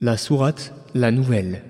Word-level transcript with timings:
La 0.00 0.16
sourate 0.16 0.72
La 0.94 1.10
Nouvelle. 1.10 1.64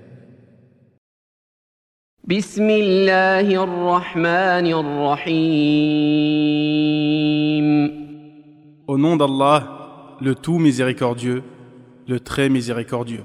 Au 8.87 8.99
nom 8.99 9.17
d'Allah, 9.17 10.19
le 10.21 10.35
tout 10.35 10.59
miséricordieux, 10.59 11.43
le 12.07 12.21
très 12.21 12.51
miséricordieux. 12.51 13.25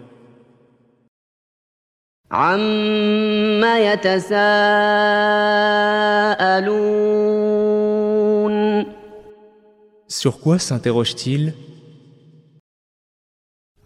Sur 10.08 10.40
quoi 10.40 10.60
s'interroge-t-il? 10.60 11.54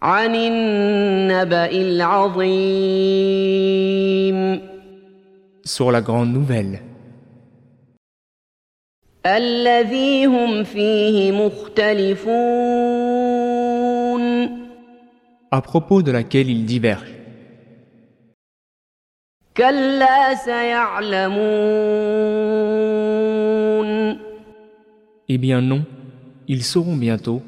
عن 0.01 0.35
النبأ 0.35 1.71
العظيم 1.71 3.23
Sur 5.65 5.91
la 5.91 6.01
grande 6.01 6.33
nouvelle, 6.33 6.79
الذي 9.25 10.25
هم 10.25 10.63
فيه 10.63 11.31
مختلفون 11.31 12.23
à 15.55 15.61
propos 15.61 16.01
de 16.01 16.11
laquelle 16.11 16.49
il 16.49 16.65
diverge. 16.65 17.13
كلا 19.57 20.35
سيعلمون 20.35 21.83
Eh 25.29 25.37
bien 25.37 25.61
non, 25.61 25.83
ils 26.49 26.63
sauront 26.63 26.97
bientôt, 26.97 27.41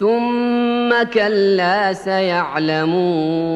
ثم 0.00 1.02
كلا 1.12 1.92
سيعلمون 1.92 3.46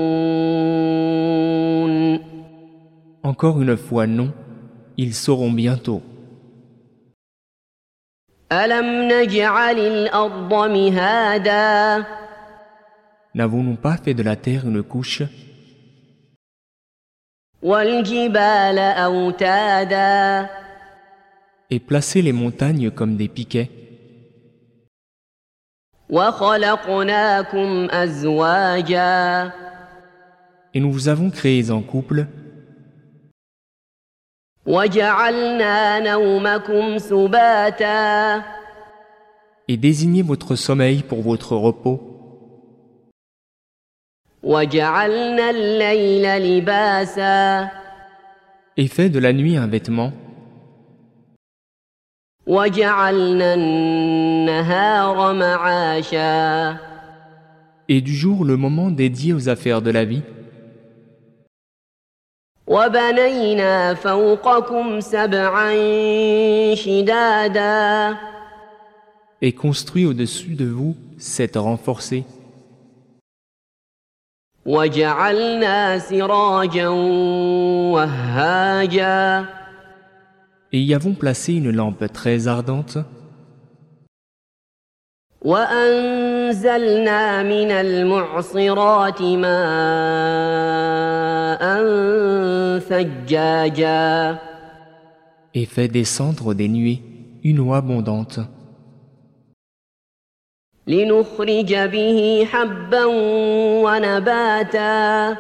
encore 3.22 3.60
une 3.60 3.76
fois 3.76 4.06
non, 4.06 4.32
ils 4.96 5.14
sauront 5.14 5.52
bientôt. 5.52 6.00
ألم 8.52 9.08
نجعل 9.12 9.78
الأرض 9.78 10.54
مهادا 10.54 12.04
N'avons-nous 13.34 13.76
pas 13.76 13.96
fait 13.96 14.14
de 14.14 14.22
la 14.24 14.34
terre 14.36 14.66
une 14.66 14.82
couche 14.82 15.22
والجبال 17.62 18.78
أوتادا 18.78 20.48
et 21.70 21.78
placé 21.78 22.22
les 22.22 22.32
montagnes 22.32 22.90
comme 22.90 23.16
des 23.16 23.28
piquets 23.28 23.68
وخلقناكم 23.68 23.68
أزواجا 23.68 23.83
Et 30.73 30.79
nous 30.79 30.91
vous 30.91 31.07
avons 31.07 31.31
créés 31.31 31.71
en 31.71 31.81
couple. 31.81 32.27
Et 39.67 39.77
désignez 39.77 40.21
votre 40.21 40.55
sommeil 40.55 41.01
pour 41.01 41.21
votre 41.23 41.55
repos. 41.55 41.99
Et 48.77 48.87
fait 48.87 49.09
de 49.09 49.19
la 49.19 49.33
nuit 49.33 49.57
un 49.57 49.65
vêtement. 49.65 50.11
et 57.88 58.00
du 58.00 58.14
jour 58.14 58.44
le 58.44 58.56
moment 58.56 58.90
dédié 58.90 59.32
aux 59.32 59.48
affaires 59.48 59.82
de 59.82 59.90
la 59.90 60.04
vie 60.04 60.22
وبنينا 62.66 63.94
فوقكم 63.94 65.00
سبعا 65.00 65.74
شدادا 66.74 68.16
et 69.42 69.52
construit 69.52 70.06
au-dessus 70.06 70.54
de 70.54 70.66
vous 70.66 70.96
cette 71.18 71.56
renforcée 71.56 72.24
وجعلنا 74.66 75.98
سراجا 75.98 76.88
وهاجا 77.94 79.44
et 80.74 80.80
y 80.80 80.94
avons 80.94 81.14
placé 81.14 81.54
une 81.54 81.70
lampe 81.70 82.04
très 82.12 82.48
ardente 82.48 82.98
وأنزلنا 85.42 87.42
من 87.42 87.70
المعصرات 87.70 89.22
ماء 89.22 89.50
ثجاجا 92.78 94.38
et 95.54 95.66
fait 95.66 95.88
descendre 95.88 96.54
des 96.54 96.68
nuées 96.68 97.02
une 97.42 97.60
eau 97.60 97.74
abondante 97.74 98.40
لنخرج 100.86 101.74
به 101.74 102.48
حبا 102.52 103.04
ونباتا 103.84 105.36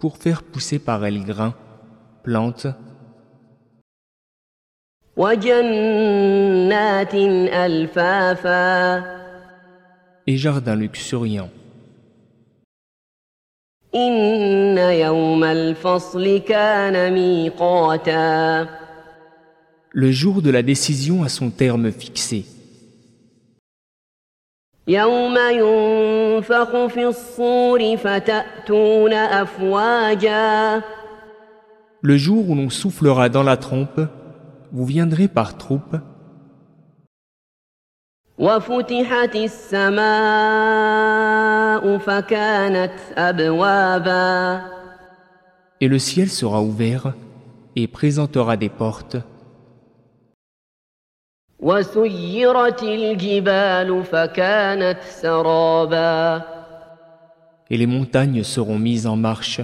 pour 0.00 0.16
faire 0.18 0.42
pousser 0.42 0.78
par 0.78 1.04
elle 1.06 1.24
grains, 1.24 1.54
plantes 2.24 2.66
وجنات 2.66 2.66
ألفافا 2.66 2.97
et 10.26 10.36
jardins 10.36 10.76
luxuriants. 10.76 11.50
إن 13.94 14.78
يوم 14.78 15.44
الفصل 15.44 16.38
كان 16.38 17.12
ميقاتا 17.12 18.68
Le 19.96 20.10
jour 20.10 20.42
de 20.42 20.50
la 20.50 20.62
décision 20.62 21.22
a 21.22 21.28
son 21.28 21.50
terme 21.50 21.92
fixé, 21.92 22.44
يوم 24.88 25.36
ينفخ 25.50 26.86
في 26.86 27.04
الصور 27.06 27.96
فتأتون 27.96 29.12
أفواجا 29.12 30.82
le 32.06 32.18
jour 32.18 32.50
où 32.50 32.54
l'on 32.54 32.68
soufflera 32.68 33.30
dans 33.30 33.42
la 33.42 33.56
trompe, 33.56 33.98
vous 34.71 34.85
viendrez 34.85 35.27
par 35.27 35.57
troupes. 35.57 35.97
Et 45.81 45.87
le 45.87 45.99
ciel 45.99 46.29
sera 46.29 46.61
ouvert 46.61 47.13
et 47.75 47.87
présentera 47.87 48.55
des 48.57 48.69
portes. 48.69 49.17
Et 57.71 57.77
les 57.77 57.85
montagnes 57.85 58.43
seront 58.43 58.79
mises 58.79 59.05
en 59.05 59.17
marche 59.17 59.61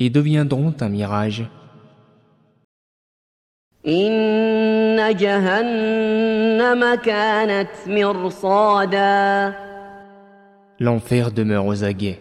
et 0.00 0.10
deviendront 0.10 0.74
un 0.80 0.88
mirage. 0.88 1.44
إن 3.87 5.15
جهنم 5.17 6.95
كانت 6.95 7.69
مرصادا 7.87 9.53
L'enfer 10.79 11.31
demeure 11.31 11.65
aux 11.67 11.83
aguets. 11.83 12.19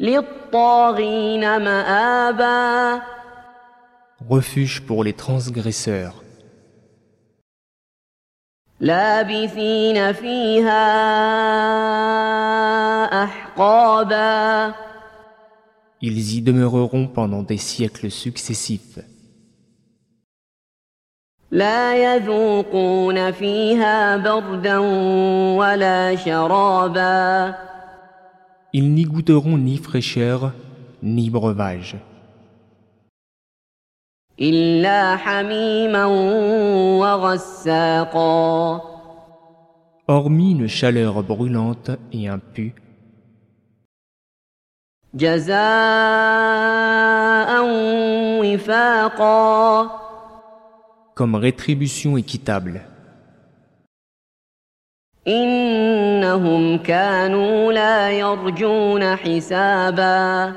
للطاغين 0.00 1.56
مآبا 1.56 3.00
Refuge 4.30 4.80
pour 4.86 5.04
les 5.04 5.12
transgresseurs. 5.12 6.14
لابثين 8.80 10.12
فيها 10.12 10.84
أحقابا 13.24 14.74
Ils 16.00 16.36
y 16.36 16.42
demeureront 16.42 17.06
pendant 17.06 17.42
des 17.42 17.56
siècles 17.56 18.10
successifs. 18.10 18.98
لا 21.50 22.14
يذوقون 22.14 23.30
فيها 23.30 24.16
بردا 24.16 24.78
ولا 25.58 26.16
شرابا 26.16 27.54
Ils 28.76 28.90
n'y 28.92 29.04
goûteront 29.04 29.56
ni 29.56 29.76
fraîcheur, 29.76 30.52
ni 31.02 31.30
breuvage, 31.30 31.96
إلا 34.40 35.16
حميما 35.16 36.04
وغساقا 37.00 38.80
hormis 40.08 40.52
une 40.52 40.68
chaleur 40.68 41.22
brûlante 41.22 41.90
et 42.12 42.28
un 42.28 42.38
pu, 42.38 42.74
جزاء 45.14 45.54
وفاقا 48.40 49.88
comme 51.14 51.36
rétribution 51.36 52.16
équitable. 52.16 52.80
إنهم 55.28 56.14
إنهم 56.24 56.78
كانوا 56.78 57.72
لا 57.72 58.10
يرجون 58.10 59.16
حسابا 59.16 60.52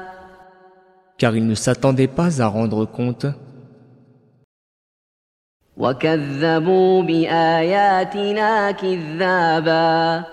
car 1.17 1.35
ils 1.35 1.47
ne 1.47 1.55
s'attendaient 1.55 2.07
pas 2.07 2.41
à 2.41 2.47
rendre 2.47 2.85
compte 2.85 3.25
وكذبوا 5.77 7.03
بآياتنا 7.03 8.71
كذابا 8.71 10.23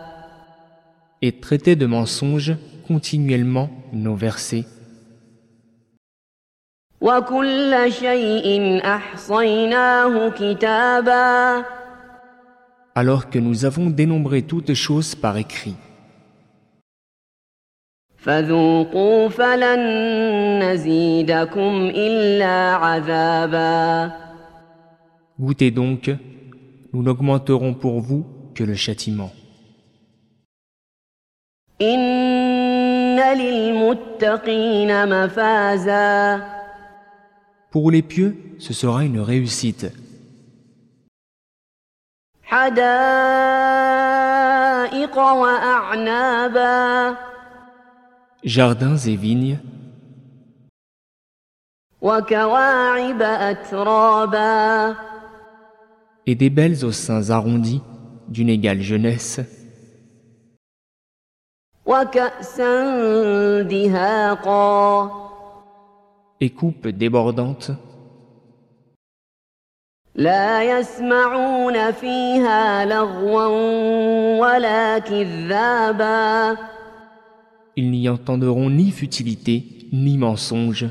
et 1.22 1.32
traitaient 1.40 1.76
de 1.76 1.86
mensonges 1.86 2.56
continuellement 2.89 3.69
nos 3.93 4.15
versets. 4.15 4.65
Alors 13.01 13.29
que 13.29 13.39
nous 13.39 13.65
avons 13.69 13.87
dénombré 13.91 14.41
toutes 14.41 14.73
choses 14.73 15.13
par 15.13 15.37
écrit. 15.37 15.75
Goûtez 25.39 25.71
donc, 25.71 26.11
nous 26.91 27.03
n'augmenterons 27.03 27.73
pour 27.75 28.01
vous 28.01 28.25
que 28.55 28.63
le 28.63 28.75
châtiment. 28.75 29.31
Pour 37.71 37.91
les 37.91 38.01
pieux, 38.01 38.35
ce 38.59 38.73
sera 38.73 39.03
une 39.03 39.19
réussite. 39.19 39.87
Jardins 48.43 48.97
et 48.97 49.15
vignes. 49.15 49.59
Et 56.25 56.35
des 56.35 56.49
belles 56.49 56.85
aux 56.85 56.91
seins 56.91 57.29
arrondis 57.29 57.81
d'une 58.29 58.49
égale 58.49 58.81
jeunesse. 58.81 59.58
et 66.40 66.50
coupes 66.50 66.88
débordantes, 66.88 67.70
لا 70.16 70.62
يسمعون 70.62 71.90
فيها 71.92 72.84
لغوا 72.84 73.46
ولا 74.38 74.98
كذابا 74.98 76.56
ils 77.76 77.90
n'y 77.90 78.08
entendront 78.08 78.70
ni 78.70 78.92
futilité, 78.92 79.88
ni 79.92 80.16
mensonge, 80.16 80.86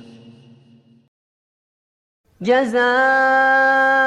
جزاء 2.41 4.03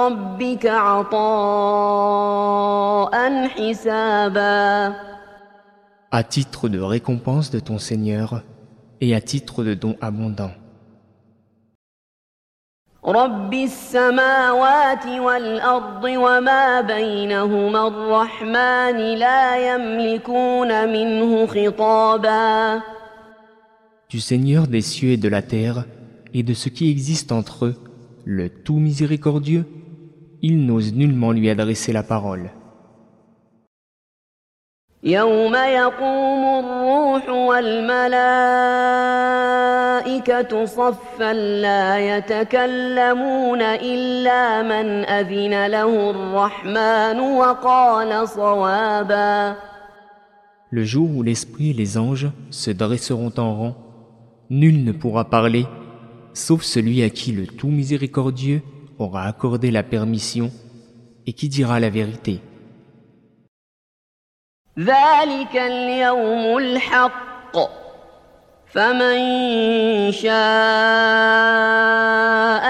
ربك 0.00 0.66
عطاء 0.66 1.14
حسابا 3.48 4.94
à 6.10 6.22
titre 6.22 6.68
de 6.68 6.80
récompense 6.80 7.50
de 7.50 7.60
ton 7.60 7.78
Seigneur 7.78 8.42
et 9.00 9.14
à 9.14 9.20
titre 9.20 9.64
de 9.64 9.74
don 9.74 9.96
abondant. 10.00 10.52
رب 13.06 13.54
السماوات 13.54 15.06
والأرض 15.06 16.04
وما 16.04 16.80
بينهما 16.80 17.88
الرحمن 17.88 18.96
لا 19.14 19.74
يملكون 19.74 20.88
منه 20.88 21.46
خطابا 21.46 22.80
Du 24.08 24.20
Seigneur 24.20 24.66
des 24.68 24.82
cieux 24.82 25.10
et 25.10 25.16
de 25.16 25.28
la 25.28 25.42
terre, 25.42 25.84
et 26.32 26.42
de 26.42 26.54
ce 26.54 26.68
qui 26.68 26.90
existe 26.90 27.32
entre 27.32 27.66
eux, 27.66 27.76
le 28.24 28.48
tout 28.48 28.78
miséricordieux, 28.78 29.66
il 30.42 30.66
n'ose 30.66 30.94
nullement 30.94 31.32
lui 31.32 31.50
adresser 31.50 31.92
la 31.92 32.02
parole. 32.02 32.50
يوم 35.06 35.54
يقوم 35.54 36.64
الروح 36.64 37.28
والملائكة 37.28 38.24
صفا 40.64 41.32
لا 41.32 42.16
يتكلمون 42.16 43.62
إلا 43.62 44.62
من 44.62 45.04
أذن 45.04 45.66
له 45.66 46.10
الرحمن 46.10 47.20
وقال 47.20 48.28
صوابا 48.28 49.56
Le 50.72 50.82
jour 50.82 51.08
où 51.14 51.22
l'Esprit 51.22 51.70
et 51.70 51.74
les 51.74 51.96
anges 51.96 52.32
se 52.50 52.72
dresseront 52.72 53.32
en 53.38 53.54
rang, 53.54 53.76
nul 54.50 54.82
ne 54.82 54.90
pourra 54.90 55.30
parler, 55.30 55.66
sauf 56.34 56.62
celui 56.62 57.04
à 57.04 57.10
qui 57.10 57.30
le 57.30 57.46
tout 57.46 57.68
miséricordieux 57.68 58.62
aura 59.00 59.24
accordé 59.24 59.70
la 59.70 59.82
permission 59.82 60.50
et 61.26 61.32
qui 61.32 61.48
dira 61.48 61.80
la 61.80 61.90
vérité. 61.90 62.40
ذلك 64.78 65.56
اليوم 65.56 66.58
الحق 66.58 67.56
فمن 68.66 69.18
شاء 70.12 70.36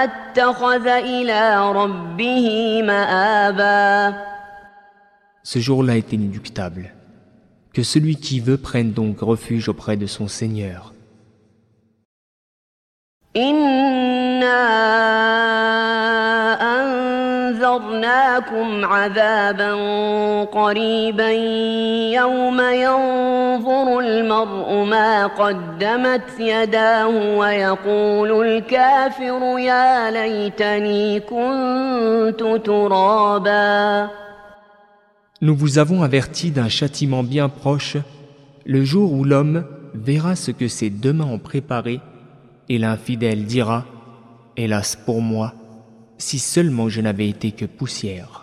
اتخذ 0.03 0.87
إلى 0.87 1.71
ربه 1.71 2.81
مآبا 2.81 4.13
Ce 5.43 5.59
jour-là 5.59 5.97
est 5.97 6.11
inéluctable. 6.13 6.93
Que 7.73 7.83
celui 7.83 8.15
qui 8.15 8.39
veut 8.39 8.57
prenne 8.57 8.91
donc 8.91 9.19
refuge 9.21 9.69
auprès 9.69 9.97
de 9.97 10.05
son 10.07 10.27
Seigneur. 10.27 10.93
إنا 13.35 14.57
أنذرناكم 17.51 18.85
عذابا 18.85 19.73
قريبا 20.43 21.31
يوم 22.19 22.61
ينظر 22.61 23.99
المرء 23.99 24.85
ما 24.85 25.27
قدمت 25.27 26.39
يداه 26.39 27.37
ويقول 27.37 28.47
الكافر 28.47 29.59
يا 29.59 30.11
ليتني 30.11 31.19
كنت 31.19 32.65
ترابا 32.65 34.09
Nous 35.39 35.55
vous 35.55 35.77
avons 35.77 36.01
averti 36.01 36.49
d'un 36.49 36.67
châtiment 36.67 37.21
bien 37.21 37.47
proche, 37.47 37.97
le 38.65 38.83
jour 38.83 39.13
où 39.13 39.23
l'homme 39.23 39.65
verra 39.93 40.35
ce 40.35 40.49
que 40.49 40.67
ses 40.67 40.89
deux 40.89 41.13
mains 41.13 41.25
ont 41.25 41.37
préparé, 41.37 41.99
et 42.69 42.79
l'infidèle 42.79 43.45
dira 43.45 43.85
Hélas 44.57 44.95
pour 44.95 45.21
moi, 45.21 45.53
si 46.22 46.38
seulement 46.38 46.88
je 46.88 47.00
n'avais 47.00 47.28
été 47.28 47.50
que 47.50 47.64
poussière. 47.64 48.41